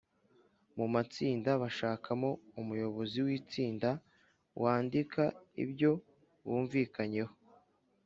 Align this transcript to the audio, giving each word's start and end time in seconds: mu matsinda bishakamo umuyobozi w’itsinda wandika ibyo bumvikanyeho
mu 0.77 0.85
matsinda 0.93 1.49
bishakamo 1.61 2.29
umuyobozi 2.61 3.17
w’itsinda 3.25 3.89
wandika 4.61 5.23
ibyo 5.63 5.91
bumvikanyeho 6.47 7.33